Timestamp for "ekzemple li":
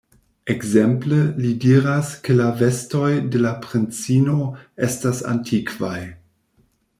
0.51-1.51